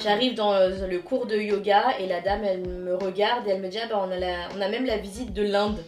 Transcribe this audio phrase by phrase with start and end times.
[0.00, 3.60] J'arrive dans euh, le cours de yoga et la dame elle me regarde et elle
[3.60, 5.82] me dit ah bah on a, on a même la visite de l'Inde.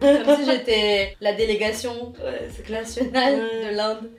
[0.00, 2.14] Comme si j'étais la délégation
[2.70, 4.10] nationale de l'Inde.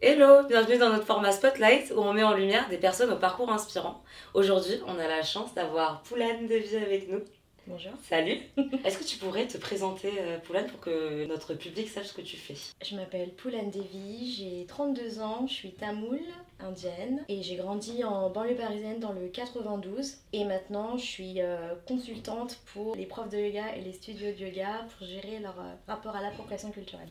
[0.00, 3.52] Hello, bienvenue dans notre format Spotlight où on met en lumière des personnes au parcours
[3.52, 4.02] inspirant.
[4.32, 7.20] Aujourd'hui, on a la chance d'avoir Poulane Devi avec nous.
[7.68, 7.92] Bonjour.
[8.02, 8.40] Salut
[8.84, 12.22] Est-ce que tu pourrais te présenter, euh, Poulane, pour que notre public sache ce que
[12.22, 12.54] tu fais?
[12.82, 16.22] Je m'appelle Poulane Devi, j'ai 32 ans, je suis tamoule,
[16.60, 21.74] indienne et j'ai grandi en banlieue parisienne dans le 92 et maintenant je suis euh,
[21.86, 25.74] consultante pour les profs de yoga et les studios de yoga pour gérer leur euh,
[25.86, 27.10] rapport à l'appropriation culturelle.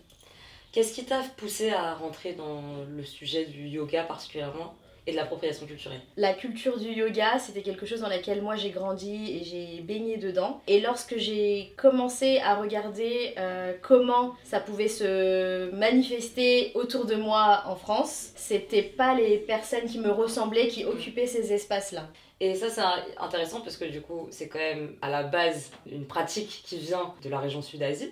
[0.72, 4.76] Qu'est-ce qui t'a poussé à rentrer dans le sujet du yoga particulièrement?
[5.08, 8.70] Et de l'appropriation culturelle La culture du yoga, c'était quelque chose dans laquelle moi j'ai
[8.70, 10.62] grandi et j'ai baigné dedans.
[10.68, 17.64] Et lorsque j'ai commencé à regarder euh, comment ça pouvait se manifester autour de moi
[17.68, 22.08] en France, c'était pas les personnes qui me ressemblaient qui occupaient ces espaces-là.
[22.40, 22.82] Et ça, c'est
[23.20, 27.14] intéressant parce que du coup, c'est quand même à la base une pratique qui vient
[27.24, 28.12] de la région Sud-Asie.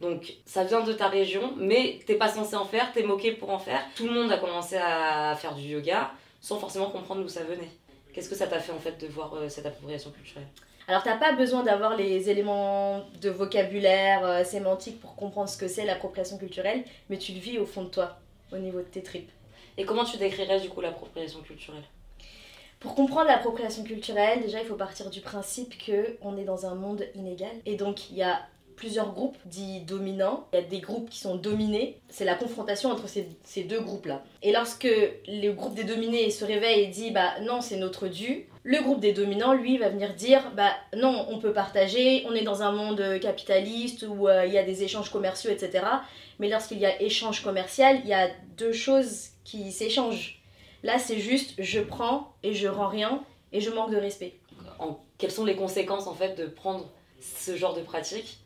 [0.00, 3.50] Donc, ça vient de ta région, mais t'es pas censé en faire, t'es moqué pour
[3.50, 3.80] en faire.
[3.96, 6.10] Tout le monde a commencé à faire du yoga
[6.46, 7.70] sans forcément comprendre d'où ça venait.
[8.12, 10.46] Qu'est-ce que ça t'a fait en fait de voir euh, cette appropriation culturelle?
[10.86, 15.66] Alors t'as pas besoin d'avoir les éléments de vocabulaire euh, sémantique pour comprendre ce que
[15.66, 18.20] c'est l'appropriation culturelle, mais tu le vis au fond de toi,
[18.52, 19.28] au niveau de tes tripes.
[19.76, 21.82] Et comment tu décrirais du coup l'appropriation culturelle?
[22.78, 26.76] Pour comprendre l'appropriation culturelle, déjà il faut partir du principe que on est dans un
[26.76, 28.40] monde inégal et donc il y a
[28.76, 32.90] plusieurs groupes dits dominants, il y a des groupes qui sont dominés, c'est la confrontation
[32.90, 34.22] entre ces, ces deux groupes-là.
[34.42, 34.88] Et lorsque
[35.26, 39.00] le groupe des dominés se réveille et dit bah non c'est notre dû, le groupe
[39.00, 42.72] des dominants lui va venir dire bah non on peut partager, on est dans un
[42.72, 45.84] monde capitaliste où euh, il y a des échanges commerciaux etc.
[46.38, 50.42] Mais lorsqu'il y a échange commercial, il y a deux choses qui s'échangent.
[50.82, 54.34] Là, c'est juste je prends et je rends rien et je manque de respect.
[55.18, 58.38] Quelles sont les conséquences en fait de prendre ce genre de pratique?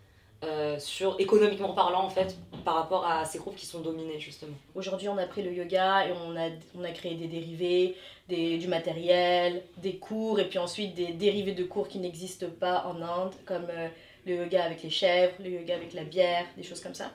[0.42, 2.34] Euh, sur économiquement parlant en fait
[2.64, 6.06] par rapport à ces groupes qui sont dominés justement Aujourd'hui, on a pris le yoga
[6.06, 7.94] et on a, on a créé des dérivés,
[8.28, 12.86] des, du matériel, des cours et puis ensuite des dérivés de cours qui n'existent pas
[12.86, 13.88] en Inde, comme euh,
[14.24, 17.12] le yoga avec les chèvres, le yoga avec la bière, des choses comme ça.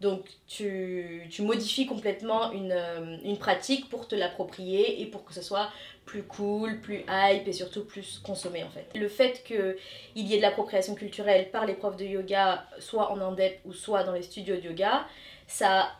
[0.00, 5.34] Donc tu, tu modifies complètement une, euh, une pratique pour te l'approprier et pour que
[5.34, 5.68] ce soit
[6.04, 8.86] plus cool, plus hype et surtout plus consommé en fait.
[8.94, 9.76] Le fait qu'il
[10.16, 14.04] y ait de l'appropriation culturelle par les profs de yoga, soit en indep ou soit
[14.04, 15.06] dans les studios de yoga,
[15.46, 15.90] ça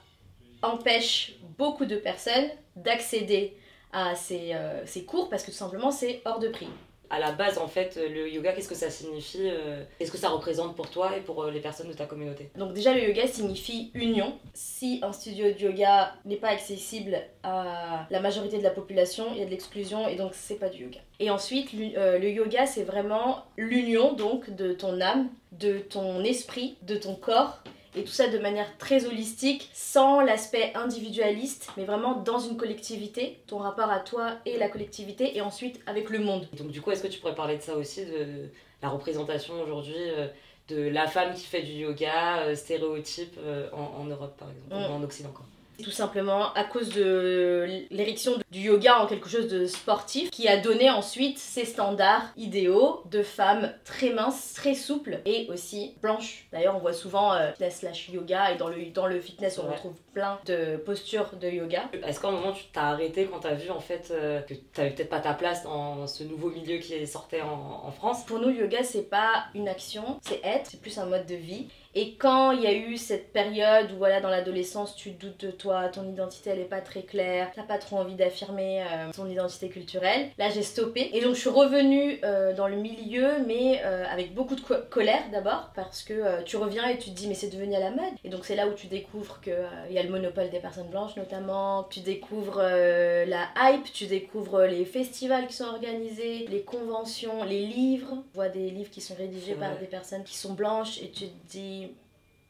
[0.62, 3.56] empêche beaucoup de personnes d'accéder
[3.92, 6.68] à ces, euh, ces cours parce que tout simplement c'est hors de prix.
[7.12, 10.30] À la base en fait le yoga qu'est-ce que ça signifie euh, Qu'est-ce que ça
[10.30, 12.48] représente pour toi et pour euh, les personnes de ta communauté?
[12.56, 14.32] Donc déjà le yoga signifie union.
[14.54, 19.40] Si un studio de yoga n'est pas accessible à la majorité de la population, il
[19.40, 21.00] y a de l'exclusion et donc c'est pas du yoga.
[21.20, 26.78] Et ensuite euh, le yoga c'est vraiment l'union donc de ton âme, de ton esprit,
[26.80, 27.62] de ton corps
[27.94, 33.40] et tout ça de manière très holistique, sans l'aspect individualiste, mais vraiment dans une collectivité,
[33.46, 36.48] ton rapport à toi et la collectivité, et ensuite avec le monde.
[36.56, 38.48] Donc du coup est-ce que tu pourrais parler de ça aussi de
[38.82, 40.26] la représentation aujourd'hui euh,
[40.68, 44.68] de la femme qui fait du yoga euh, stéréotype euh, en, en Europe par exemple
[44.70, 44.90] Mm.
[44.90, 45.44] ou en Occident quoi?
[45.82, 50.56] Tout simplement à cause de l'érection du yoga en quelque chose de sportif qui a
[50.56, 56.46] donné ensuite ces standards idéaux de femmes très minces, très souples et aussi blanches.
[56.52, 59.66] D'ailleurs, on voit souvent euh, fitness slash yoga et dans le, dans le fitness, on
[59.66, 59.72] Ouais.
[59.74, 61.84] retrouve plein de postures de yoga.
[62.06, 64.90] Est-ce qu'à un moment tu t'as arrêté quand t'as vu en fait euh, que t'avais
[64.90, 68.24] peut-être pas ta place dans ce nouveau milieu qui sortait en, en France?
[68.24, 71.34] Pour nous, le yoga, c'est pas une action, c'est être, c'est plus un mode de
[71.34, 71.66] vie.
[71.94, 75.50] Et quand il y a eu cette période où, voilà, dans l'adolescence, tu doutes de
[75.50, 79.28] toi, ton identité, elle est pas très claire, t'as pas trop envie d'affirmer euh, ton
[79.28, 81.10] identité culturelle, là, j'ai stoppé.
[81.12, 84.74] Et donc, je suis revenue euh, dans le milieu, mais euh, avec beaucoup de co-
[84.90, 87.80] colère d'abord, parce que euh, tu reviens et tu te dis, mais c'est devenu à
[87.80, 88.12] la mode.
[88.24, 89.54] Et donc, c'est là où tu découvres qu'il
[89.90, 91.84] y a le monopole des personnes blanches, notamment.
[91.90, 98.16] Tu découvres la hype, tu découvres les festivals qui sont organisés, les conventions, les livres.
[98.32, 101.26] Tu vois des livres qui sont rédigés par des personnes qui sont blanches et tu
[101.26, 101.81] te dis,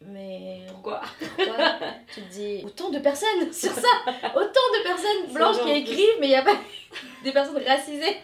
[0.06, 1.00] mais Pourquoi?
[1.36, 1.56] pourquoi?
[2.12, 3.88] Tu te dis, autant de personnes sur ça!
[4.34, 6.56] Autant de personnes blanches qui en écrivent, mais il n'y a pas
[7.24, 8.16] des personnes racisées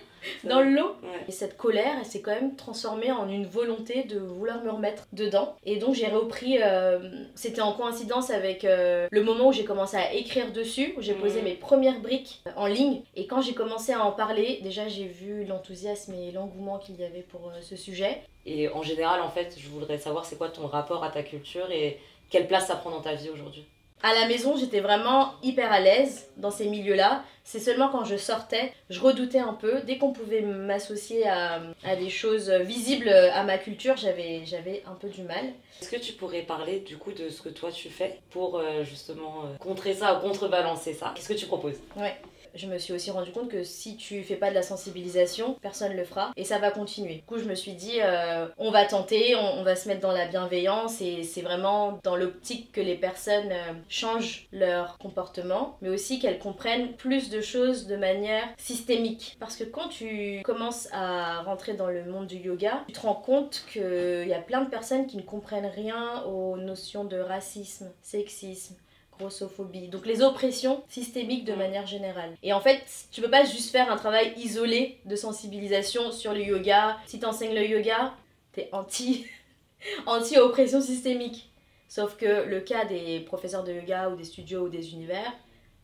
[0.45, 0.97] dans le lot.
[1.03, 1.25] Ouais.
[1.29, 5.05] Et cette colère, elle s'est quand même transformée en une volonté de vouloir me remettre
[5.13, 5.57] dedans.
[5.65, 6.99] Et donc j'ai repris, euh,
[7.35, 11.15] c'était en coïncidence avec euh, le moment où j'ai commencé à écrire dessus, où j'ai
[11.15, 11.45] posé Mhm.
[11.45, 13.03] mes premières briques en ligne.
[13.17, 17.05] Et quand j'ai commencé à en parler, déjà j'ai vu l'enthousiasme et l'engouement qu'il y
[17.05, 18.23] avait pour euh, ce sujet.
[18.47, 21.71] Et en général, en fait, je voudrais savoir c'est quoi ton rapport à ta culture
[21.71, 21.99] et
[22.31, 23.65] quelle place ça prend dans ta vie aujourd'hui?
[24.03, 27.25] À la maison, j'étais vraiment hyper à l'aise dans ces milieux-là.
[27.43, 29.81] C'est seulement quand je sortais, je redoutais un peu.
[29.87, 34.95] Dès qu'on pouvait m'associer à, à, des choses visibles à ma culture, j'avais, j'avais un
[34.95, 35.47] peu du mal.
[35.81, 38.85] Est-ce que tu pourrais parler du coup de ce que toi tu fais pour euh,
[38.85, 41.13] justement euh, contrer ça ou contrebalancer ça?
[41.15, 41.81] Qu'est-ce que tu proposes?
[41.97, 42.17] Ouais
[42.55, 45.95] je me suis aussi rendu compte que si tu fais pas de la sensibilisation, personne
[45.95, 47.17] le fera et ça va continuer.
[47.17, 50.13] Du coup, je me suis dit, euh, on va tenter, on, va se mettre dans
[50.13, 55.89] la bienveillance et c'est vraiment dans l'optique que les personnes euh, changent leur comportement, mais
[55.89, 59.37] aussi qu'elles comprennent plus de choses de manière systémique.
[59.41, 63.15] Parce que quand tu commences à rentrer dans le monde du yoga, tu te rends
[63.15, 67.91] compte qu'il y a plein de personnes qui ne comprennent rien aux notions de racisme,
[68.03, 68.77] sexisme,
[69.19, 69.89] grossophobie.
[69.89, 72.37] Donc les oppressions systémiques de manière générale.
[72.43, 76.43] Et en fait, tu peux pas juste faire un travail isolé de sensibilisation sur le
[76.43, 76.99] yoga.
[77.07, 78.15] Si tu enseignes le yoga,
[78.53, 79.27] t'es anti
[80.07, 81.51] anti-oppression systémique.
[81.89, 85.33] Sauf que le cas des professeurs de yoga ou des studios ou des univers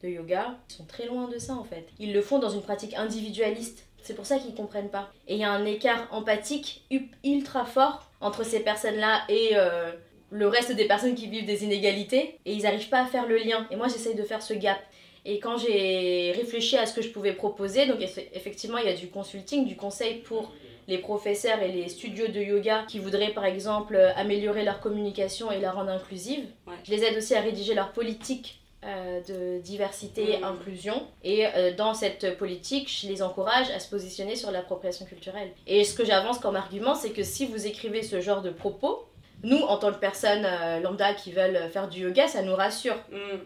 [0.02, 1.88] de yoga ils sont très loin de ça en fait.
[1.98, 3.86] Ils le font dans une pratique individualiste.
[4.02, 5.10] C'est pour ça qu'ils comprennent pas.
[5.26, 6.84] Et il y a un écart empathique
[7.24, 9.92] ultra fort entre ces personnes-là et euh,
[10.30, 13.36] le reste des personnes qui vivent des inégalités et ils n'arrivent pas à faire le
[13.36, 13.66] lien.
[13.70, 14.78] Et moi, j'essaye de faire ce gap.
[15.24, 17.98] Et quand j'ai réfléchi à ce que je pouvais proposer, donc
[18.32, 20.52] effectivement, il y a du consulting, du conseil pour
[20.86, 25.60] les professeurs et les studios de yoga qui voudraient par exemple améliorer leur communication et
[25.60, 26.44] la rendre inclusive.
[26.84, 30.44] Je les aide aussi à rédiger leur politique euh, de diversité et mmh.
[30.44, 31.06] inclusion.
[31.22, 35.52] Et euh, dans cette politique, je les encourage à se positionner sur l'appropriation culturelle.
[35.66, 39.06] Et ce que j'avance comme argument, c'est que si vous écrivez ce genre de propos,
[39.44, 42.96] nous, en tant que personnes euh, lambda qui veulent faire du yoga, ça nous rassure.
[43.12, 43.38] Mm.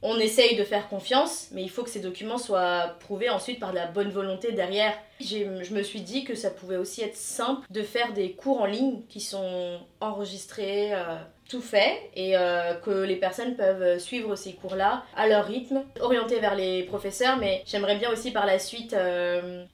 [0.00, 3.70] On essaye de faire confiance, mais il faut que ces documents soient prouvés ensuite par
[3.70, 4.96] de la bonne volonté derrière.
[5.18, 8.66] Je me suis dit que ça pouvait aussi être simple de faire des cours en
[8.66, 11.16] ligne qui sont enregistrés, euh,
[11.48, 16.38] tout fait, et euh, que les personnes peuvent suivre ces cours-là à leur rythme, orientés
[16.38, 18.94] vers les professeurs, mais j'aimerais bien aussi par la suite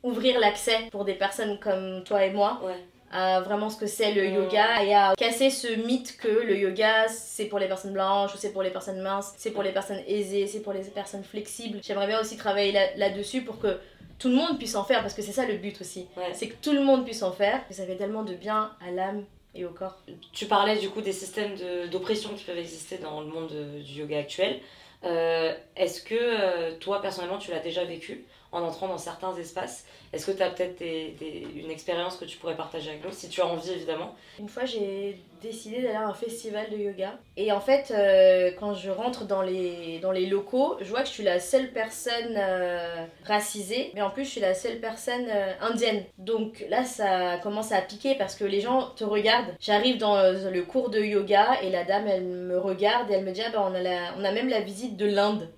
[0.02, 2.62] ouvrir l'accès pour des personnes comme toi et moi.
[2.64, 2.82] Ouais
[3.14, 7.06] à vraiment ce que c'est le yoga et à casser ce mythe que le yoga
[7.06, 10.02] c'est pour les personnes blanches ou c'est pour les personnes minces, c'est pour les personnes
[10.08, 11.78] aisées, c'est pour les personnes flexibles.
[11.82, 13.78] J'aimerais bien aussi travailler là-dessus pour que
[14.18, 16.08] tout le monde puisse en faire parce que c'est ça le but aussi.
[16.32, 18.90] C'est que tout le monde puisse en faire et ça fait tellement de bien à
[18.90, 19.24] l'âme
[19.54, 20.02] et au corps.
[20.32, 21.54] Tu parlais du coup des systèmes
[21.92, 23.52] d'oppression qui peuvent exister dans le monde
[23.84, 24.58] du yoga actuel.
[25.04, 28.24] Euh, est-ce que euh, toi personnellement tu l'as déjà vécu
[28.54, 29.84] en entrant dans certains espaces
[30.14, 33.40] est-ce que tu as peut-être une expérience que tu pourrais partager avec nous, si tu
[33.40, 34.14] as envie évidemment?
[34.38, 37.18] Une fois, j'ai décidé d'aller à un festival de yoga.
[37.36, 41.08] Et en fait, euh, quand je rentre dans les, dans les locaux, je vois que
[41.08, 45.26] je suis la seule personne euh, racisée, mais en plus, je suis la seule personne
[45.28, 46.04] euh, indienne.
[46.18, 49.56] Donc là, ça commence à piquer parce que les gens te regardent.
[49.58, 53.32] J'arrive dans le cours de yoga et la dame, elle me regarde et elle me
[53.32, 55.48] dit Ah, bah, on, a la, on a même la visite de l'Inde.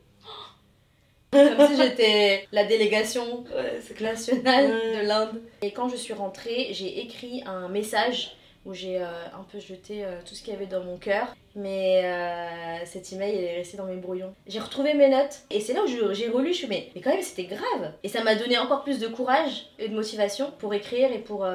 [1.32, 3.44] Comme si j'étais la délégation
[4.00, 5.42] nationale de l'Inde.
[5.62, 8.36] Et quand je suis rentrée, j'ai écrit un message
[8.66, 11.34] où j'ai euh, un peu jeté euh, tout ce qu'il y avait dans mon cœur.
[11.56, 14.32] Mais euh, cet email, il est resté dans mes brouillons.
[14.46, 16.52] J'ai retrouvé mes notes et c'est là où j'ai relu.
[16.52, 17.92] Je suis mais, mais quand même, c'était grave.
[18.02, 21.46] Et ça m'a donné encore plus de courage et de motivation pour écrire et pour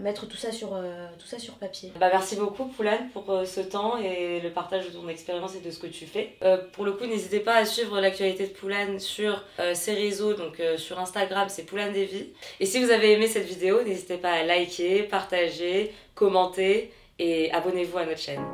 [0.00, 0.70] mettre tout ça, sur,
[1.18, 1.92] tout ça sur papier.
[1.98, 5.70] Bah, merci beaucoup, Poulane, pour ce temps et le partage de ton expérience et de
[5.70, 6.36] ce que tu fais.
[6.72, 9.44] pour le coup, n'hésitez pas à suivre l'actualité de Poulane sur
[9.74, 10.34] ses réseaux.
[10.34, 12.28] Donc sur Instagram, c'est Poulane Devi.
[12.60, 17.98] Et si vous avez aimé cette vidéo, n'hésitez pas à liker, partager commentez et abonnez-vous
[17.98, 18.44] à notre chaîne.